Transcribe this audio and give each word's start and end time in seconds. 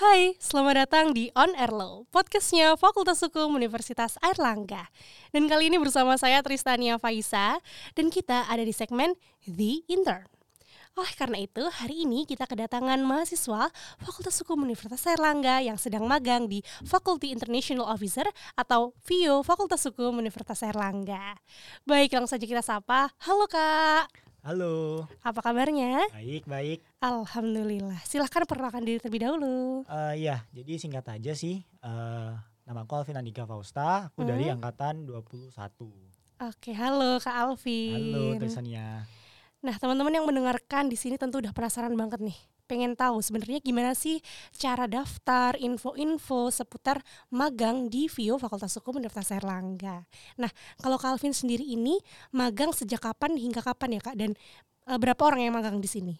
Hai, 0.00 0.32
selamat 0.40 0.88
datang 0.88 1.12
di 1.12 1.28
On 1.36 1.52
Air 1.60 1.76
Law, 1.76 2.08
podcastnya 2.08 2.72
Fakultas 2.80 3.20
Hukum 3.20 3.52
Universitas 3.52 4.16
Airlangga. 4.24 4.88
Dan 5.28 5.44
kali 5.44 5.68
ini 5.68 5.76
bersama 5.76 6.16
saya 6.16 6.40
Tristania 6.40 6.96
Faisa, 6.96 7.60
dan 7.92 8.08
kita 8.08 8.48
ada 8.48 8.64
di 8.64 8.72
segmen 8.72 9.12
The 9.44 9.84
Intern. 9.92 10.39
Oleh 10.98 11.14
karena 11.14 11.38
itu, 11.38 11.62
hari 11.70 12.02
ini 12.02 12.26
kita 12.26 12.50
kedatangan 12.50 12.98
mahasiswa 13.06 13.70
Fakultas 14.02 14.34
Hukum 14.42 14.66
Universitas 14.66 15.06
Airlangga 15.06 15.62
yang 15.62 15.78
sedang 15.78 16.02
magang 16.02 16.50
di 16.50 16.66
Faculty 16.82 17.30
International 17.30 17.86
Officer 17.86 18.26
atau 18.58 18.90
VIO 19.06 19.46
Fakultas 19.46 19.86
Hukum 19.86 20.18
Universitas 20.18 20.66
Airlangga. 20.66 21.38
Baik, 21.86 22.18
langsung 22.18 22.34
saja 22.34 22.42
kita 22.42 22.62
sapa. 22.66 23.06
Halo 23.22 23.46
Kak. 23.46 24.10
Halo. 24.42 25.06
Apa 25.22 25.52
kabarnya? 25.52 26.10
Baik, 26.10 26.50
baik. 26.50 26.82
Alhamdulillah. 26.98 28.02
Silahkan 28.02 28.42
perkenalkan 28.42 28.82
diri 28.82 28.98
terlebih 28.98 29.30
dahulu. 29.30 29.86
Uh, 29.86 30.18
ya, 30.18 30.42
jadi 30.50 30.74
singkat 30.74 31.06
aja 31.06 31.38
sih. 31.38 31.62
Uh, 31.86 32.34
nama 32.66 32.82
aku 32.82 32.98
Alvin 32.98 33.20
Andika 33.20 33.46
Fausta, 33.46 34.10
aku 34.10 34.26
hmm. 34.26 34.30
dari 34.32 34.50
angkatan 34.50 35.06
21. 35.06 35.54
Oke, 36.40 36.72
halo 36.74 37.20
Kak 37.22 37.36
Alvin. 37.36 38.16
Halo 38.16 38.40
Trisania. 38.40 39.04
Nah, 39.60 39.76
teman-teman 39.76 40.12
yang 40.16 40.24
mendengarkan 40.24 40.88
di 40.88 40.96
sini 40.96 41.20
tentu 41.20 41.36
udah 41.40 41.52
penasaran 41.52 41.92
banget 41.92 42.20
nih 42.24 42.38
pengen 42.70 42.94
tahu 42.94 43.18
sebenarnya 43.18 43.58
gimana 43.58 43.98
sih 43.98 44.22
cara 44.54 44.86
daftar 44.86 45.58
info-info 45.58 46.54
seputar 46.54 47.02
magang 47.34 47.90
di 47.90 48.06
VIO 48.06 48.38
Fakultas 48.38 48.78
Hukum 48.78 49.02
Universitas 49.02 49.34
Erlangga. 49.34 50.06
Nah, 50.38 50.46
kalau 50.78 50.94
Calvin 50.94 51.34
sendiri 51.34 51.66
ini 51.66 51.98
magang 52.30 52.70
sejak 52.70 53.02
kapan 53.02 53.34
hingga 53.34 53.58
kapan 53.58 53.98
ya 53.98 54.00
Kak 54.06 54.14
dan 54.14 54.38
e, 54.86 54.92
berapa 54.94 55.18
orang 55.18 55.50
yang 55.50 55.58
magang 55.58 55.82
di 55.82 55.90
sini? 55.90 56.14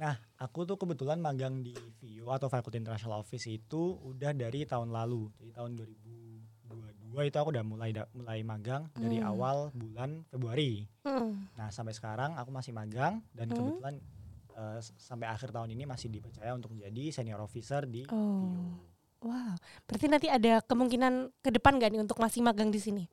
Nah, 0.00 0.16
aku 0.40 0.64
tuh 0.64 0.80
kebetulan 0.80 1.20
magang 1.20 1.60
di 1.60 1.76
VIO 2.00 2.32
atau 2.32 2.48
Faculty 2.48 2.80
International 2.80 3.20
Office 3.20 3.44
itu 3.44 4.00
udah 4.00 4.32
dari 4.32 4.64
tahun 4.64 4.88
lalu, 4.88 5.28
dari 5.36 5.52
tahun 5.52 5.72
2022 7.16 7.32
itu 7.32 7.38
aku 7.40 7.48
udah 7.56 7.64
mulai 7.64 7.90
da 7.96 8.04
mulai 8.12 8.44
magang 8.44 8.92
hmm. 8.92 9.00
dari 9.00 9.18
awal 9.24 9.72
bulan 9.72 10.20
Februari. 10.28 10.84
Hmm. 11.08 11.48
Nah, 11.56 11.72
sampai 11.72 11.96
sekarang 11.96 12.36
aku 12.36 12.52
masih 12.52 12.76
magang 12.76 13.24
dan 13.32 13.48
hmm. 13.48 13.56
kebetulan 13.56 13.94
uh, 14.52 14.78
sampai 15.00 15.32
akhir 15.32 15.48
tahun 15.56 15.72
ini 15.72 15.88
masih 15.88 16.12
dipercaya 16.12 16.52
untuk 16.52 16.76
menjadi 16.76 17.16
senior 17.16 17.40
officer 17.40 17.88
di 17.88 18.04
oh. 18.12 18.76
Wow, 19.24 19.56
berarti 19.88 20.06
nanti 20.12 20.28
ada 20.28 20.60
kemungkinan 20.60 21.32
ke 21.40 21.48
depan 21.48 21.80
gak 21.80 21.88
nih 21.88 22.04
untuk 22.04 22.20
masih 22.20 22.44
magang 22.44 22.68
di 22.68 22.76
sini? 22.76 23.08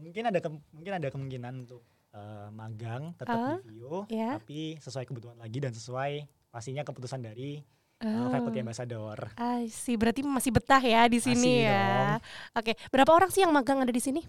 Mungkin 0.00 0.32
ada 0.32 0.40
mungkin 0.72 0.92
ada 0.96 1.08
kemungkinan 1.12 1.68
untuk 1.68 1.84
uh, 2.16 2.48
magang 2.50 3.12
tetap 3.20 3.36
uh, 3.36 3.60
di 3.60 3.68
Vio, 3.68 4.08
yeah. 4.08 4.40
tapi 4.40 4.80
sesuai 4.80 5.04
kebutuhan 5.04 5.36
lagi 5.36 5.60
dan 5.60 5.76
sesuai 5.76 6.24
pastinya 6.48 6.82
keputusan 6.82 7.20
dari 7.20 7.60
oh. 8.04 8.30
faculty 8.32 8.60
ambassador. 8.60 9.18
I 9.36 9.68
see, 9.68 9.96
berarti 9.96 10.24
masih 10.24 10.50
betah 10.52 10.82
ya 10.82 11.06
di 11.06 11.20
sini 11.20 11.64
masih 11.64 11.70
ya. 11.70 12.18
Oke, 12.56 12.72
berapa 12.88 13.10
orang 13.12 13.30
sih 13.32 13.44
yang 13.44 13.52
magang 13.52 13.80
ada 13.80 13.92
di 13.92 14.02
sini? 14.02 14.24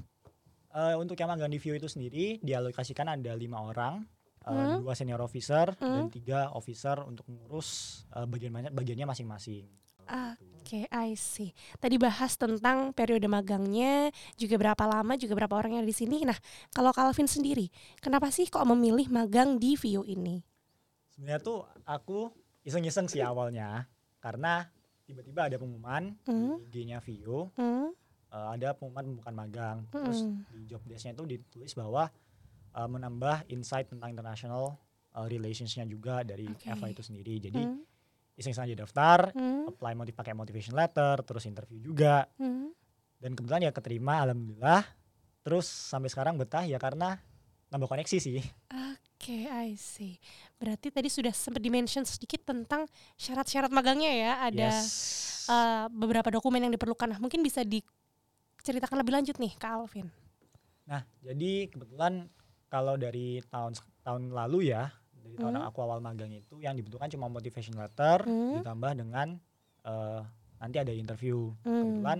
Uh, 0.72 0.96
untuk 1.00 1.20
yang 1.20 1.28
magang 1.28 1.52
di 1.52 1.60
Vio 1.60 1.76
itu 1.76 1.92
sendiri 1.92 2.40
dialokasikan 2.40 3.04
ada 3.12 3.36
lima 3.36 3.60
orang 3.60 4.08
uh, 4.48 4.80
dua 4.80 4.96
senior 4.96 5.20
officer 5.20 5.76
hmm. 5.76 5.84
dan 5.84 6.04
tiga 6.08 6.40
officer 6.56 7.04
untuk 7.04 7.28
mengurus 7.28 8.02
uh, 8.16 8.24
bagian 8.24 8.72
bagiannya 8.72 9.08
masing-masing. 9.12 9.68
Oke, 10.12 10.84
okay, 10.84 10.84
I 10.92 11.16
see. 11.16 11.56
Tadi 11.80 11.96
bahas 11.96 12.36
tentang 12.36 12.92
periode 12.92 13.24
magangnya, 13.32 14.12
juga 14.36 14.60
berapa 14.60 14.84
lama, 14.84 15.16
juga 15.16 15.40
berapa 15.40 15.56
orang 15.56 15.80
yang 15.80 15.88
di 15.88 15.96
sini. 15.96 16.28
Nah, 16.28 16.36
kalau 16.76 16.92
Calvin 16.92 17.32
sendiri, 17.32 17.72
kenapa 18.04 18.28
sih 18.28 18.52
kok 18.52 18.66
memilih 18.68 19.08
magang 19.08 19.56
di 19.56 19.80
VIO 19.80 20.04
ini? 20.04 20.44
Sebenarnya 21.16 21.40
tuh 21.40 21.64
aku 21.88 22.28
iseng-iseng 22.62 23.10
sih 23.10 23.22
awalnya, 23.22 23.90
karena 24.22 24.70
tiba-tiba 25.06 25.50
ada 25.50 25.58
pengumuman 25.60 26.16
hmm. 26.24 26.70
di 26.72 26.82
IG-nya 26.86 27.04
VIO, 27.04 27.52
hmm. 27.58 27.88
uh, 28.32 28.48
ada 28.56 28.72
pengumuman 28.78 29.06
pembukaan 29.12 29.36
magang. 29.36 29.78
Hmm. 29.92 30.04
Terus 30.06 30.20
di 30.54 30.60
job 30.70 30.82
desk-nya 30.88 31.18
itu 31.18 31.26
ditulis 31.28 31.74
bahwa 31.76 32.08
uh, 32.78 32.88
menambah 32.88 33.50
insight 33.52 33.92
tentang 33.92 34.14
international 34.14 34.80
uh, 35.18 35.28
relationsnya 35.28 35.84
juga 35.90 36.24
dari 36.24 36.48
okay. 36.48 36.72
Eva 36.72 36.88
itu 36.88 37.04
sendiri. 37.04 37.44
Jadi 37.44 37.62
hmm. 37.62 38.40
iseng-iseng 38.40 38.72
aja 38.72 38.76
daftar, 38.88 39.20
hmm. 39.36 39.76
apply 39.76 39.94
motiv 39.98 40.16
pakai 40.16 40.32
motivation 40.32 40.78
letter, 40.78 41.20
terus 41.28 41.44
interview 41.50 41.82
juga. 41.82 42.30
Hmm. 42.40 42.72
Dan 43.22 43.38
kebetulan 43.38 43.70
ya 43.70 43.72
keterima 43.76 44.24
alhamdulillah. 44.24 44.86
Terus 45.42 45.66
sampai 45.66 46.10
sekarang 46.14 46.38
betah 46.38 46.66
ya 46.66 46.78
karena 46.78 47.18
nambah 47.74 47.90
koneksi 47.90 48.18
sih. 48.22 48.40
Oke, 49.22 49.46
okay, 49.46 49.70
I 49.70 49.78
see. 49.78 50.18
Berarti 50.58 50.90
tadi 50.90 51.06
sudah 51.06 51.30
sempat 51.30 51.62
dimention 51.62 52.02
sedikit 52.02 52.42
tentang 52.42 52.90
syarat-syarat 53.22 53.70
magangnya 53.70 54.10
ya. 54.10 54.32
Ada 54.50 54.74
yes. 54.74 55.46
uh, 55.46 55.86
beberapa 55.94 56.34
dokumen 56.34 56.58
yang 56.58 56.74
diperlukan. 56.74 57.06
Nah, 57.06 57.22
mungkin 57.22 57.46
bisa 57.46 57.62
diceritakan 57.62 58.98
lebih 58.98 59.14
lanjut 59.14 59.38
nih, 59.38 59.54
Kak 59.62 59.78
Alvin. 59.78 60.10
Nah, 60.90 61.06
jadi 61.22 61.70
kebetulan 61.70 62.34
kalau 62.66 62.98
dari 62.98 63.46
tahun 63.46 63.78
tahun 64.02 64.34
lalu 64.34 64.74
ya 64.74 64.90
dari 65.22 65.38
tahun 65.38 65.54
hmm. 65.62 65.70
aku 65.70 65.78
awal 65.86 66.02
magang 66.02 66.34
itu 66.34 66.58
yang 66.58 66.74
dibutuhkan 66.74 67.06
cuma 67.14 67.30
motivation 67.30 67.78
letter 67.78 68.26
hmm. 68.26 68.66
ditambah 68.66 68.92
dengan 69.06 69.38
uh, 69.86 70.26
nanti 70.58 70.82
ada 70.82 70.90
interview 70.90 71.54
hmm. 71.62 71.70
kebetulan 71.70 72.20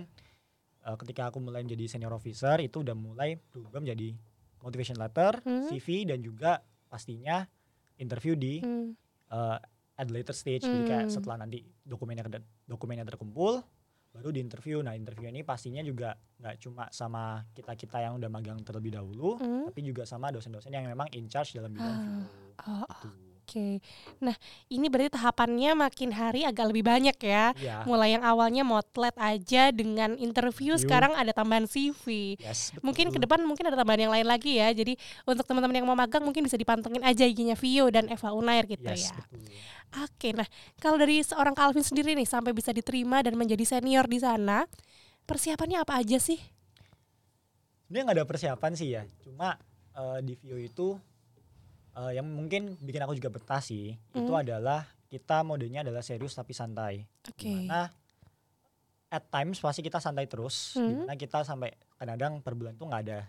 uh, 0.86 0.96
ketika 1.02 1.34
aku 1.34 1.42
mulai 1.42 1.66
menjadi 1.66 1.90
senior 1.90 2.14
officer 2.14 2.62
itu 2.62 2.86
udah 2.86 2.94
mulai 2.94 3.42
berubah 3.50 3.82
menjadi 3.82 4.14
motivation 4.62 5.02
letter 5.02 5.42
hmm. 5.42 5.66
CV 5.74 6.06
dan 6.06 6.22
juga 6.22 6.62
pastinya 6.92 7.48
interview 7.96 8.36
di 8.36 8.60
hmm. 8.60 8.92
uh, 9.32 9.56
at 9.96 10.08
later 10.12 10.36
stage 10.36 10.68
hmm. 10.68 10.72
jadi 10.72 10.82
kayak 10.84 11.06
hmm. 11.08 11.14
setelah 11.16 11.36
nanti 11.40 11.64
dokumennya 11.88 12.28
dokumennya 12.68 13.08
terkumpul 13.08 13.64
baru 14.12 14.28
di 14.28 14.44
interview. 14.44 14.84
Nah 14.84 14.92
interview 14.92 15.32
ini 15.32 15.40
pastinya 15.40 15.80
juga 15.80 16.12
nggak 16.12 16.56
cuma 16.60 16.84
sama 16.92 17.40
kita 17.56 17.72
kita 17.74 18.04
yang 18.04 18.20
udah 18.20 18.28
magang 18.28 18.60
terlebih 18.60 18.92
dahulu, 18.92 19.40
mm. 19.40 19.72
tapi 19.72 19.80
juga 19.88 20.04
sama 20.04 20.28
dosen-dosen 20.28 20.68
yang 20.68 20.84
memang 20.84 21.08
in 21.16 21.24
charge 21.32 21.56
dalam 21.56 21.72
bidang 21.72 22.28
uh, 22.60 22.84
oh, 22.84 22.84
gitu. 22.84 23.08
Oke, 23.52 23.60
okay. 23.60 23.74
nah 24.16 24.32
ini 24.72 24.88
berarti 24.88 25.12
tahapannya 25.12 25.76
makin 25.76 26.08
hari 26.08 26.48
agak 26.48 26.72
lebih 26.72 26.88
banyak 26.88 27.12
ya. 27.20 27.52
Yeah. 27.60 27.84
Mulai 27.84 28.16
yang 28.16 28.24
awalnya 28.24 28.64
motlet 28.64 29.12
aja 29.20 29.68
dengan 29.68 30.16
interview, 30.16 30.72
you. 30.72 30.80
sekarang 30.80 31.12
ada 31.12 31.36
tambahan 31.36 31.68
CV. 31.68 32.40
Yes, 32.40 32.72
Mungkin 32.80 33.12
ke 33.12 33.20
depan 33.20 33.44
mungkin 33.44 33.68
ada 33.68 33.76
tambahan 33.76 34.08
yang 34.08 34.12
lain 34.16 34.24
lagi 34.24 34.56
ya. 34.56 34.72
Jadi 34.72 34.96
untuk 35.28 35.44
teman-teman 35.44 35.76
yang 35.76 35.84
mau 35.84 35.92
magang 35.92 36.24
mungkin 36.24 36.48
bisa 36.48 36.56
dipantengin 36.56 37.04
aja 37.04 37.28
IG-nya 37.28 37.52
Vio 37.52 37.92
dan 37.92 38.08
Eva 38.08 38.32
Unair 38.32 38.64
gitu 38.64 38.88
yes, 38.88 39.12
ya. 39.12 39.20
Betul. 39.20 39.44
Oke, 40.00 40.32
nah 40.32 40.48
kalau 40.80 40.96
dari 40.96 41.20
seorang 41.20 41.52
Calvin 41.52 41.84
sendiri 41.84 42.16
nih 42.16 42.24
sampai 42.24 42.56
bisa 42.56 42.72
diterima 42.72 43.20
dan 43.20 43.36
menjadi 43.36 43.68
senior 43.68 44.08
di 44.08 44.16
sana, 44.16 44.64
persiapannya 45.28 45.84
apa 45.84 46.00
aja 46.00 46.16
sih? 46.16 46.40
Ini 47.92 48.00
nggak 48.00 48.16
ada 48.16 48.24
persiapan 48.24 48.72
sih 48.72 48.96
ya, 48.96 49.04
cuma 49.20 49.60
uh, 49.92 50.16
di 50.24 50.32
Vio 50.40 50.56
itu 50.56 50.96
uh, 51.96 52.12
yang 52.12 52.26
mungkin 52.26 52.76
bikin 52.80 53.02
aku 53.04 53.16
juga 53.16 53.30
betah 53.32 53.60
sih, 53.60 53.96
hmm. 53.96 54.18
itu 54.24 54.32
adalah 54.32 54.88
kita 55.12 55.44
modenya 55.44 55.84
adalah 55.84 56.00
serius 56.00 56.32
tapi 56.32 56.56
santai. 56.56 57.04
Okay. 57.20 57.68
Nah, 57.68 57.92
at 59.12 59.24
times 59.28 59.60
pasti 59.60 59.84
kita 59.84 60.00
santai 60.00 60.24
terus, 60.28 60.76
hmm. 60.76 60.88
di 60.88 60.92
mana 61.04 61.14
kita 61.16 61.44
sampai 61.44 61.72
kadang-kadang 62.00 62.40
per 62.40 62.52
bulan 62.56 62.74
tuh 62.80 62.88
nggak 62.88 63.02
ada 63.08 63.20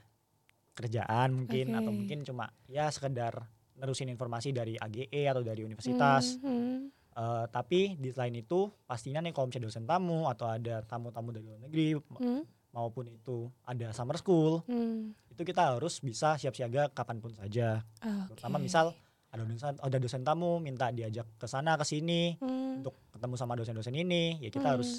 kerjaan 0.73 1.29
mungkin 1.43 1.75
okay. 1.75 1.79
atau 1.79 1.91
mungkin 1.93 2.19
cuma 2.25 2.49
ya 2.65 2.89
sekedar 2.89 3.45
nerusin 3.77 4.09
informasi 4.09 4.55
dari 4.55 4.79
AGE 4.79 5.27
atau 5.29 5.43
dari 5.43 5.61
universitas. 5.65 6.39
Hmm, 6.39 6.89
Uh, 7.13 7.45
tapi 7.53 7.93
di 8.01 8.09
selain 8.09 8.33
itu 8.33 8.73
pastinya 8.89 9.21
nih 9.21 9.37
kalau 9.37 9.45
misalnya 9.45 9.69
dosen 9.69 9.85
tamu 9.85 10.25
atau 10.25 10.49
ada 10.49 10.81
tamu-tamu 10.81 11.29
dari 11.29 11.45
luar 11.45 11.61
negeri 11.61 11.93
hmm. 11.93 12.41
Maupun 12.73 13.05
itu 13.07 13.47
ada 13.63 13.93
summer 13.93 14.17
school 14.17 14.65
hmm. 14.65 15.13
itu 15.29 15.41
kita 15.45 15.77
harus 15.77 16.01
bisa 16.01 16.35
siap 16.41 16.57
siaga 16.57 16.89
kapan 16.89 17.21
pun 17.21 17.31
saja. 17.37 17.85
Okay. 18.01 18.33
Terutama 18.33 18.57
misal 18.57 18.97
ada 19.33 19.45
dosen 19.49 19.73
ada 19.81 19.97
dosen 19.97 20.21
tamu 20.21 20.61
minta 20.61 20.93
diajak 20.93 21.25
ke 21.41 21.45
sana 21.49 21.73
ke 21.77 21.85
sini 21.85 22.37
hmm. 22.37 22.85
untuk 22.85 22.93
ketemu 23.13 23.35
sama 23.37 23.57
dosen-dosen 23.57 23.93
ini 23.97 24.37
ya 24.37 24.49
kita 24.53 24.69
hmm. 24.69 24.73
harus 24.77 24.89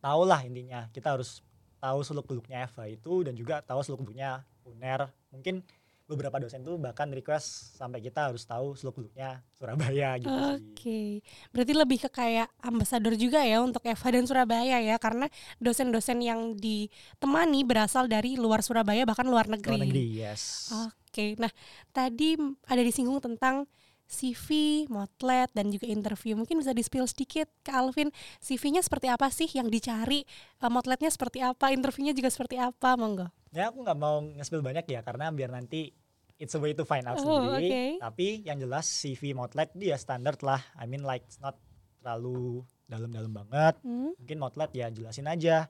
tahu 0.00 0.22
lah 0.28 0.44
intinya 0.44 0.92
kita 0.92 1.16
harus 1.16 1.40
tahu 1.80 2.04
seluk 2.04 2.28
beluknya 2.28 2.68
Eva 2.68 2.84
itu 2.84 3.24
dan 3.24 3.32
juga 3.32 3.64
tahu 3.64 3.80
seluk 3.80 4.04
beluknya 4.04 4.44
UNER 4.68 5.08
mungkin 5.32 5.64
beberapa 6.06 6.38
dosen 6.38 6.62
tuh 6.62 6.78
bahkan 6.78 7.10
request 7.10 7.74
sampai 7.74 7.98
kita 7.98 8.30
harus 8.30 8.46
tahu 8.46 8.78
seluk 8.78 9.02
beluknya 9.02 9.42
Surabaya 9.58 10.14
gitu 10.22 10.30
Oke, 10.30 10.54
okay. 10.54 11.08
berarti 11.50 11.72
lebih 11.74 11.98
ke 12.06 12.10
kayak 12.14 12.48
ambasador 12.62 13.18
juga 13.18 13.42
ya 13.42 13.58
untuk 13.58 13.82
Eva 13.82 14.08
dan 14.14 14.24
Surabaya 14.24 14.78
ya 14.78 14.96
karena 15.02 15.26
dosen-dosen 15.58 16.22
yang 16.22 16.54
ditemani 16.54 17.66
berasal 17.66 18.06
dari 18.06 18.38
luar 18.38 18.62
Surabaya 18.62 19.02
bahkan 19.02 19.26
luar 19.26 19.50
negeri. 19.50 19.82
Luar 19.82 19.86
negeri, 19.90 20.04
yes. 20.14 20.70
Oke, 20.70 20.94
okay. 21.10 21.28
nah 21.42 21.50
tadi 21.90 22.38
ada 22.70 22.82
disinggung 22.86 23.18
tentang 23.18 23.66
CV, 24.06 24.86
motlet, 24.86 25.50
dan 25.52 25.70
juga 25.70 25.90
interview. 25.90 26.38
Mungkin 26.38 26.62
bisa 26.62 26.70
di-spill 26.70 27.06
sedikit 27.10 27.50
ke 27.66 27.70
Alvin, 27.74 28.14
CV-nya 28.38 28.80
seperti 28.80 29.06
apa 29.10 29.28
sih 29.28 29.50
yang 29.50 29.66
dicari, 29.66 30.22
uh, 30.62 30.70
motletnya 30.70 31.10
seperti 31.10 31.42
apa, 31.42 31.74
interviewnya 31.74 32.14
juga 32.14 32.30
seperti 32.30 32.56
apa, 32.58 32.94
monggo. 32.94 33.26
Ya 33.50 33.68
aku 33.70 33.82
nggak 33.82 33.98
mau 33.98 34.22
nge-spill 34.22 34.62
banyak 34.62 34.86
ya, 34.86 35.00
karena 35.02 35.30
biar 35.34 35.50
nanti 35.50 35.90
it's 36.38 36.54
a 36.54 36.60
way 36.60 36.76
to 36.76 36.86
find 36.86 37.04
out 37.08 37.18
oh, 37.18 37.24
sendiri. 37.24 37.66
Okay. 37.66 37.90
Tapi 37.98 38.26
yang 38.46 38.62
jelas 38.62 38.86
CV 38.86 39.34
motlet 39.34 39.72
dia 39.74 39.98
standar 39.98 40.38
lah. 40.44 40.62
I 40.78 40.84
mean 40.86 41.02
like 41.02 41.26
it's 41.26 41.40
not 41.42 41.58
terlalu 42.06 42.62
dalam-dalam 42.86 43.34
banget 43.34 43.74
Hmm. 43.82 44.14
mungkin 44.14 44.38
outlet 44.46 44.70
ya 44.70 44.86
jelasin 44.94 45.26
aja 45.26 45.66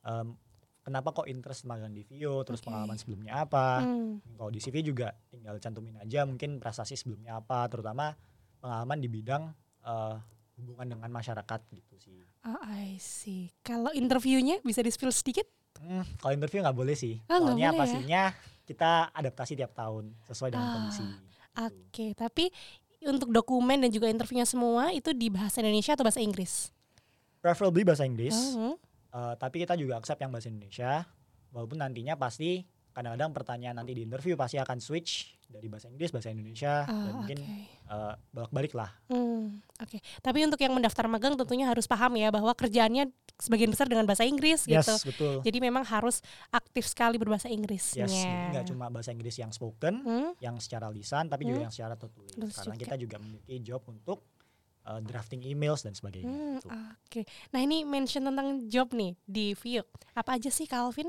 em, 0.00 0.32
kenapa 0.84 1.10
kok 1.10 1.26
interest 1.26 1.64
magang 1.64 1.90
di 1.90 2.04
Vio 2.04 2.44
terus 2.44 2.60
Oke. 2.60 2.68
pengalaman 2.68 2.94
sebelumnya 2.94 3.40
apa 3.40 3.82
Hmm. 3.82 4.20
kalau 4.36 4.48
di 4.48 4.60
CV 4.60 4.84
juga 4.84 5.10
tinggal 5.26 5.56
cantumin 5.56 5.96
aja 5.96 6.22
mungkin 6.22 6.60
prestasi 6.60 6.94
sebelumnya 6.94 7.40
apa 7.40 7.64
terutama 7.66 8.12
pengalaman 8.58 9.00
di 9.00 9.08
bidang 9.08 9.48
eh, 9.80 10.16
hubungan 10.54 10.94
dengan 10.94 11.10
masyarakat 11.10 11.60
gitu 11.72 11.96
sih 11.98 12.20
Oh, 12.44 12.60
I 12.62 13.00
see. 13.00 13.48
Kalau 13.60 13.88
interviewnya 13.90 14.60
bisa 14.60 14.84
di-spill 14.84 15.08
sedikit? 15.08 15.48
Hmm, 15.80 16.04
kalau 16.20 16.36
interview 16.36 16.60
nggak 16.60 16.76
boleh 16.76 16.92
sih 16.92 17.16
Oh, 17.26 17.40
soalnya 17.40 17.72
boleh 17.72 17.74
ya? 17.74 17.80
pastinya 17.80 18.22
kita 18.62 19.08
adaptasi 19.10 19.56
tiap 19.56 19.72
tahun 19.72 20.12
sesuai 20.24 20.52
dengan 20.52 20.68
Ah, 20.68 20.72
kondisi 20.72 21.02
Oke, 21.64 22.12
tapi 22.12 22.52
untuk 23.00 23.30
dokumen 23.30 23.80
dan 23.80 23.88
juga 23.88 24.06
interviewnya 24.06 24.44
semua 24.44 24.92
itu 24.92 25.12
di 25.12 25.28
bahasa 25.28 25.60
Indonesia 25.60 25.92
atau 25.92 26.04
bahasa 26.04 26.20
Inggris? 26.20 26.68
preferably 27.40 27.84
bahasa 27.84 28.04
Inggris 28.04 28.56
Oh, 28.56 28.76
Eh, 29.14 29.34
tapi 29.38 29.62
kita 29.62 29.78
juga 29.78 29.94
accept 29.94 30.18
yang 30.18 30.34
bahasa 30.34 30.50
Indonesia 30.50 31.06
walaupun 31.54 31.78
nantinya 31.78 32.18
pasti 32.18 32.66
kadang-kadang 32.90 33.30
pertanyaan 33.30 33.78
nanti 33.78 33.94
di 33.94 34.02
interview 34.02 34.34
pasti 34.34 34.58
akan 34.58 34.78
switch 34.78 35.38
dari 35.46 35.70
bahasa 35.70 35.86
Inggris 35.86 36.10
bahasa 36.10 36.30
Indonesia 36.30 36.82
dan 36.82 36.98
ah, 37.06 37.14
mungkin 37.14 37.38
oke. 37.38 37.62
eh, 37.86 38.14
bolak-balik 38.28 38.74
lah 38.74 38.90
Hmm, 39.06 39.62
Oke, 39.76 40.02
tapi 40.18 40.42
untuk 40.42 40.58
yang 40.58 40.74
mendaftar 40.74 41.06
magang 41.06 41.34
tentunya 41.34 41.66
harus 41.66 41.86
paham 41.86 42.14
ya 42.14 42.30
bahwa 42.30 42.50
kerjaannya 42.52 43.06
sebagian 43.36 43.70
besar 43.70 43.86
dengan 43.86 44.02
bahasa 44.02 44.22
Inggris 44.22 44.66
yes 44.66 44.82
gitu. 44.82 44.94
betul 45.06 45.34
Jadi 45.42 45.58
memang 45.60 45.82
harus 45.84 46.18
aktif 46.50 46.82
sekali 46.84 47.14
berbahasa 47.14 47.46
Inggrisnya. 47.46 48.06
yes 48.06 48.26
nggak 48.50 48.66
cuma 48.66 48.90
bahasa 48.90 49.14
Inggris 49.14 49.38
yang 49.38 49.50
spoken 49.50 50.02
Hmm, 50.02 50.30
yang 50.38 50.58
secara 50.58 50.90
lisan 50.90 51.30
tapi 51.30 51.46
Hmm. 51.46 51.50
juga 51.50 51.60
yang 51.62 51.74
secara 51.74 51.94
tertulis 51.94 52.34
karena 52.50 52.74
juga. 52.74 52.82
kita 52.82 52.94
juga 52.98 53.16
memiliki 53.20 53.54
job 53.60 53.82
untuk 53.86 54.26
eh, 54.84 55.00
drafting 55.00 55.40
emails 55.42 55.82
dan 55.82 55.92
sebagainya 55.92 56.30
hmm, 56.30 56.54
gitu. 56.58 56.68
Oke, 56.68 57.20
nah 57.50 57.60
ini 57.60 57.82
mention 57.82 58.24
tentang 58.24 58.64
job 58.66 58.92
nih 58.92 59.16
di 59.24 59.52
Vio. 59.54 59.84
Apa 60.12 60.36
aja 60.36 60.48
sih 60.48 60.64
Calvin? 60.64 61.08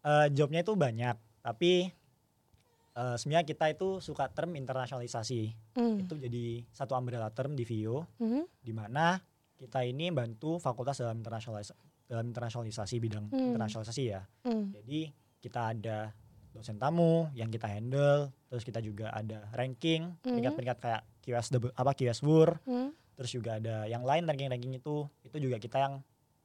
Eh, 0.00 0.26
jobnya 0.30 0.60
itu 0.60 0.72
banyak 0.72 1.12
tapi 1.40 1.92
eh, 2.92 3.16
sebenarnya 3.16 3.46
kita 3.46 3.66
itu 3.70 4.00
suka 4.00 4.28
term 4.28 4.54
internasionalisasi 4.54 5.56
Hmm, 5.70 6.02
itu 6.02 6.18
jadi 6.18 6.66
satu 6.74 6.98
umbrella 6.98 7.30
term 7.30 7.54
di 7.54 7.62
Vio 7.62 8.04
hmm, 8.18 8.44
di 8.58 8.72
mana 8.74 9.16
kita 9.54 9.80
ini 9.80 10.10
bantu 10.10 10.58
fakultas 10.58 10.98
dalam 10.98 11.20
internasionalis 11.20 11.70
dalam 12.04 12.26
internasionalisasi 12.26 12.96
bidang 12.98 13.30
Hmm. 13.30 13.54
internasionalisasi 13.54 14.02
ya. 14.02 14.26
hmm, 14.42 14.74
Jadi 14.74 15.00
kita 15.38 15.70
ada 15.70 16.10
dosen 16.50 16.74
tamu 16.74 17.30
yang 17.30 17.46
kita 17.46 17.70
handle, 17.70 18.34
terus 18.50 18.66
kita 18.66 18.82
juga 18.82 19.14
ada 19.14 19.46
ranking 19.54 20.10
Hmm. 20.18 20.34
peringkat-peringkat 20.34 20.78
kayak 20.82 21.02
QS 21.30 21.54
apa 21.78 21.92
QS 21.94 22.26
Wur, 22.26 22.58
hmm. 22.66 22.90
terus 23.14 23.30
juga 23.30 23.62
ada 23.62 23.86
yang 23.86 24.02
lain 24.02 24.26
ranking-ranking 24.26 24.74
itu 24.74 25.06
itu 25.22 25.36
juga 25.38 25.56
kita 25.62 25.78
yang 25.78 25.94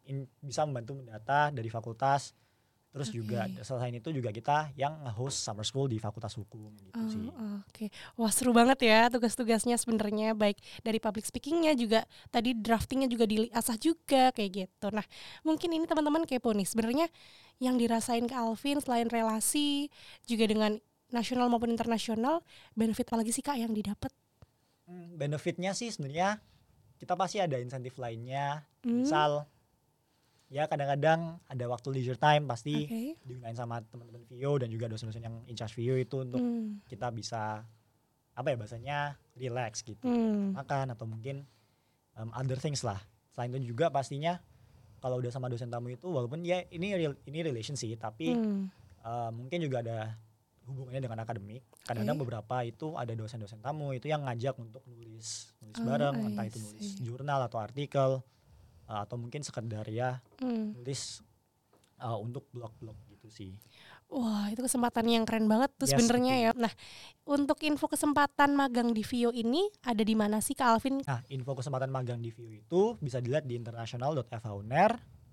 in- 0.05 0.29
bisa 0.39 0.61
membantu 0.63 1.01
mendata 1.01 1.49
dari 1.49 1.67
fakultas. 1.73 2.37
Terus 2.95 3.11
juga 3.11 3.43
Oke. 3.43 3.59
selain 3.67 3.91
itu 3.91 4.07
juga 4.07 4.31
kita 4.31 4.71
yang 4.79 5.03
nge-host 5.03 5.43
summer 5.43 5.67
school 5.67 5.91
di 5.91 5.99
fakultas 5.99 6.31
hukum 6.39 6.71
gitu 6.79 6.95
Oh, 6.95 7.11
sih. 7.11 7.27
Oke, 7.67 7.85
wah 8.15 8.31
seru 8.31 8.55
banget 8.55 8.87
ya 8.87 9.11
tugas-tugasnya 9.11 9.75
sebenarnya 9.75 10.31
baik 10.31 10.55
dari 10.79 11.03
public 11.03 11.27
speakingnya 11.27 11.75
juga 11.75 12.07
tadi 12.31 12.55
draftingnya 12.55 13.11
juga 13.11 13.27
diasah 13.27 13.75
juga 13.75 14.31
kayak 14.31 14.51
gitu. 14.55 14.87
Nah 14.95 15.03
mungkin 15.43 15.75
ini 15.75 15.83
teman-teman 15.83 16.23
kepo 16.23 16.55
nih 16.55 16.63
sebenarnya 16.63 17.11
yang 17.59 17.75
dirasain 17.75 18.31
ke 18.31 18.35
Alvin 18.35 18.79
selain 18.79 19.11
relasi 19.11 19.91
juga 20.23 20.47
dengan 20.47 20.79
nasional 21.11 21.51
maupun 21.51 21.75
internasional 21.75 22.47
benefit 22.79 23.11
apa 23.11 23.27
lagi 23.27 23.35
sih 23.35 23.43
kak 23.43 23.59
yang 23.59 23.75
didapat? 23.75 24.15
Hmm, 24.85 25.17
benefitnya 25.17 25.73
sih 25.73 25.89
sebenarnya 25.89 26.37
kita 27.01 27.17
pasti 27.17 27.41
ada 27.41 27.57
insentif 27.57 27.97
lainnya. 27.97 28.69
Hmm, 28.85 29.01
Misal 29.01 29.49
ya 30.45 30.69
kadang-kadang 30.69 31.41
ada 31.49 31.65
waktu 31.65 31.89
leisure 31.89 32.21
time 32.21 32.45
pasti 32.45 32.85
Oke. 32.85 33.17
digunain 33.25 33.57
sama 33.57 33.81
teman-teman 33.81 34.21
VO 34.29 34.61
dan 34.61 34.69
juga 34.69 34.85
dosen-dosen 34.85 35.25
yang 35.25 35.35
in 35.49 35.57
charge 35.57 35.73
VO 35.73 35.97
itu 35.97 36.21
untuk 36.21 36.37
Hmm, 36.39 36.85
kita 36.85 37.09
bisa 37.09 37.65
apa 38.35 38.47
ya 38.51 38.55
bahasanya 38.55 38.97
relax 39.33 39.81
gitu. 39.81 40.05
hmm, 40.05 40.53
Makan 40.53 40.93
atau 40.93 41.09
mungkin 41.09 41.49
um, 42.13 42.29
other 42.37 42.61
things 42.61 42.85
lah. 42.85 43.01
Selain 43.33 43.49
itu 43.51 43.73
juga 43.73 43.89
pastinya 43.89 44.37
kalau 45.01 45.17
udah 45.17 45.33
sama 45.33 45.49
dosen 45.49 45.73
tamu 45.73 45.89
itu 45.89 46.05
walaupun 46.07 46.45
ya 46.45 46.61
ini 46.69 46.93
real- 46.93 47.19
ini 47.25 47.41
relation 47.41 47.73
sih 47.73 47.93
tapi 47.97 48.37
hmm, 48.37 48.63
uh, 49.01 49.29
mungkin 49.33 49.59
juga 49.65 49.81
ada 49.81 50.13
hubungannya 50.65 51.01
dengan 51.05 51.19
akademik. 51.21 51.63
Kadang-kadang 51.85 52.17
Oke. 52.17 52.23
beberapa 52.25 52.55
itu 52.65 52.87
ada 52.97 53.13
dosen-dosen 53.13 53.61
tamu 53.61 53.93
itu 53.93 54.09
yang 54.09 54.25
ngajak 54.25 54.57
untuk 54.57 54.81
nulis 54.89 55.53
nulis 55.61 55.77
Oh, 55.81 55.85
bareng, 55.85 56.15
I 56.17 56.25
entah 56.33 56.45
itu 56.49 56.59
nulis 56.61 56.85
see. 56.85 57.01
jurnal 57.05 57.39
atau 57.45 57.57
artikel 57.61 58.09
uh, 58.89 58.99
atau 59.05 59.15
mungkin 59.17 59.41
sekedar 59.45 59.85
ya 59.89 60.21
hmm. 60.41 60.77
nulis 60.81 61.21
uh, 62.01 62.17
untuk 62.17 62.49
blog-blog 62.51 62.97
gitu 63.13 63.27
sih. 63.29 63.53
Wah 64.05 64.53
itu 64.53 64.61
kesempatan 64.61 65.09
yang 65.09 65.25
keren 65.25 65.49
banget 65.49 65.73
tuh 65.81 65.89
Yes, 65.89 65.97
sebenarnya 65.97 66.35
ya. 66.37 66.51
Nah 66.53 66.69
untuk 67.25 67.57
info 67.65 67.89
kesempatan 67.89 68.53
magang 68.53 68.93
di 68.93 69.01
Vio 69.01 69.33
ini 69.33 69.65
ada 69.81 70.05
di 70.05 70.13
mana 70.13 70.37
sih 70.45 70.53
kak 70.53 70.77
Alvin? 70.77 71.01
Nah, 71.01 71.25
info 71.33 71.57
kesempatan 71.57 71.89
magang 71.89 72.21
di 72.21 72.29
VIO 72.29 72.53
itu 72.53 72.81
bisa 73.01 73.17
dilihat 73.17 73.49
di 73.49 73.57
international.fhuner 73.57 74.91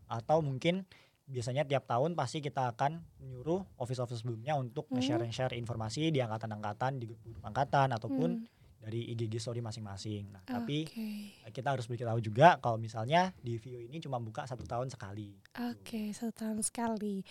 atau 0.08 0.40
mungkin 0.40 0.88
biasanya 1.24 1.62
tiap 1.64 1.86
tahun 1.86 2.12
pasti 2.12 2.40
kita 2.40 2.74
akan 2.74 3.00
menyuruh 3.22 3.62
office-office 3.78 4.20
sebelumnya 4.20 4.58
untuk 4.58 4.90
Hmm. 4.90 5.00
share-share 5.00 5.54
informasi 5.54 6.10
di 6.10 6.18
angkatan-angkatan, 6.20 6.98
di 6.98 7.06
grup 7.08 7.44
angkatan 7.44 7.94
ataupun 7.94 8.30
Hmm, 8.42 8.48
dari 8.82 9.06
IGG 9.14 9.38
story 9.38 9.62
masing-masing. 9.62 10.34
Nah, 10.34 10.42
tapi 10.42 10.82
Oke. 10.82 11.38
kita 11.54 11.70
harus 11.70 11.86
beritahu 11.86 12.18
juga 12.18 12.58
kalau 12.58 12.74
misalnya 12.76 13.30
di 13.38 13.54
VIO 13.54 13.78
ini 13.78 14.02
cuma 14.02 14.18
buka 14.18 14.42
satu 14.42 14.66
tahun 14.66 14.90
sekali. 14.90 15.38
Oke, 15.70 16.10
satu 16.10 16.34
tahun 16.34 16.58
sekali. 16.66 17.22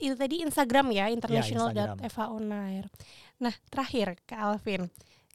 Itu 0.00 0.16
tadi 0.16 0.40
Instagram 0.40 0.88
ya, 0.96 1.12
Instagram. 1.12 1.44
international.faonair. 2.00 2.88
Nah, 3.44 3.52
terakhir 3.68 4.16
ke 4.24 4.32
Alvin. 4.32 4.88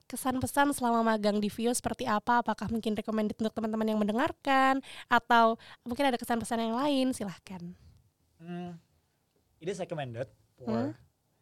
Kesan 0.06 0.38
pesan 0.38 0.70
selama 0.70 1.02
magang 1.02 1.42
di 1.42 1.50
Vio 1.50 1.74
seperti 1.74 2.06
apa? 2.06 2.46
Apakah 2.46 2.70
mungkin 2.70 2.94
recommended 2.94 3.34
untuk 3.42 3.58
teman-teman 3.58 3.90
yang 3.90 3.98
mendengarkan 3.98 4.78
atau 5.10 5.58
mungkin 5.82 6.06
ada 6.06 6.18
kesan 6.22 6.38
pesan 6.38 6.62
yang 6.62 6.78
lain? 6.78 7.10
Silahkan. 7.10 7.74
Hmm, 8.38 8.78
it 9.58 9.66
is 9.66 9.82
recommended 9.82 10.30
for 10.62 10.70
Hmm. 10.70 10.94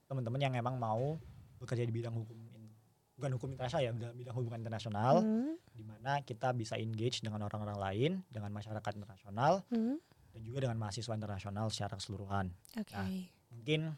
teman-teman 0.08 0.40
yang 0.40 0.54
emang 0.56 0.80
mau 0.80 1.20
bekerja 1.60 1.84
di 1.84 1.92
bidang 1.92 2.16
hukum 2.16 2.40
in- 2.56 2.72
bukan 3.20 3.36
hukum 3.36 3.50
internasional 3.52 3.84
ya, 3.84 3.92
dalam 3.92 4.16
bidang 4.16 4.36
hubungan 4.40 4.60
internasional. 4.64 5.14
Hmm, 5.20 5.60
di 5.76 5.84
mana 5.84 6.24
kita 6.24 6.56
bisa 6.56 6.80
engage 6.80 7.20
dengan 7.20 7.44
orang-orang 7.44 7.76
lain, 7.76 8.12
dengan 8.32 8.48
masyarakat 8.56 8.92
internasional, 8.96 9.68
hmm, 9.76 9.96
dan 10.32 10.40
juga 10.40 10.64
dengan 10.64 10.80
mahasiswa 10.80 11.12
internasional 11.12 11.68
secara 11.68 12.00
keseluruhan. 12.00 12.48
Oke. 12.80 12.96
Nah. 12.96 13.12
Mungkin 13.52 13.92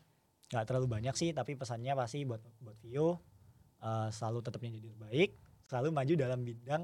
nggak 0.49 0.65
terlalu 0.65 0.89
banyak 0.89 1.13
sih, 1.13 1.37
tapi 1.37 1.53
pesannya 1.53 1.93
pasti 1.93 2.25
buat 2.25 2.41
buat 2.65 2.77
Vio 2.81 3.21
eh, 3.81 4.09
selalu 4.11 4.39
tetap 4.43 4.59
menjadi 4.61 4.91
terbaik, 4.93 5.29
selalu 5.65 5.89
maju 5.91 6.13
dalam 6.15 6.39
bidang 6.45 6.83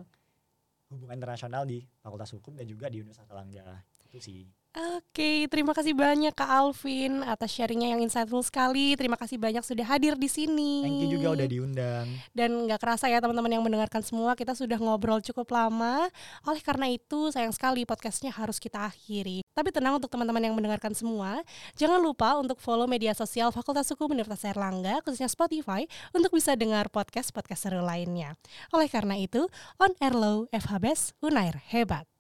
hubungan 0.92 1.16
internasional 1.16 1.64
di 1.64 1.80
Fakultas 2.04 2.36
Hukum 2.36 2.60
dan 2.60 2.68
juga 2.68 2.92
di 2.92 3.00
Universitas 3.00 3.32
Erlangga. 3.32 3.80
Itu 4.12 4.20
sih. 4.20 4.61
Oke, 4.72 5.52
terima 5.52 5.76
kasih 5.76 5.92
banyak 5.92 6.32
Kak 6.32 6.48
Alvin 6.48 7.28
atas 7.28 7.52
sharingnya 7.52 7.92
yang 7.92 8.00
insightful 8.00 8.40
sekali. 8.40 8.96
Terima 8.96 9.20
kasih 9.20 9.36
banyak 9.36 9.68
sudah 9.68 9.84
hadir 9.84 10.16
di 10.16 10.32
sini. 10.32 10.80
Thank 10.80 11.04
you 11.04 11.20
juga 11.20 11.36
udah 11.36 11.44
diundang. 11.44 12.08
Dan 12.32 12.72
nggak 12.72 12.80
kerasa 12.80 13.12
ya 13.12 13.20
teman-teman 13.20 13.52
yang 13.52 13.64
mendengarkan 13.68 14.00
semua, 14.00 14.32
kita 14.32 14.56
sudah 14.56 14.80
ngobrol 14.80 15.20
cukup 15.20 15.52
lama. 15.52 16.08
Oleh 16.48 16.64
karena 16.64 16.88
itu, 16.88 17.36
sayang 17.36 17.52
sekali 17.52 17.84
podcastnya 17.84 18.32
harus 18.32 18.64
kita 18.64 18.88
akhiri. 18.88 19.44
Tapi 19.52 19.76
tenang 19.76 20.00
untuk 20.00 20.08
teman-teman 20.08 20.40
yang 20.40 20.56
mendengarkan 20.56 20.96
semua, 20.96 21.44
jangan 21.76 22.00
lupa 22.00 22.40
untuk 22.40 22.64
follow 22.64 22.88
media 22.88 23.12
sosial 23.12 23.52
Fakultas 23.52 23.92
Hukum 23.92 24.16
Universitas 24.16 24.56
Erlangga, 24.56 25.04
khususnya 25.04 25.28
Spotify, 25.28 25.84
untuk 26.16 26.32
bisa 26.32 26.56
dengar 26.56 26.88
podcast-podcast 26.88 27.68
seru 27.68 27.84
lainnya. 27.84 28.40
Oleh 28.72 28.88
karena 28.88 29.20
itu, 29.20 29.52
On 29.84 29.92
Air 30.00 30.16
Low, 30.16 30.48
FHBS, 30.56 31.12
Unair, 31.20 31.60
hebat. 31.76 32.11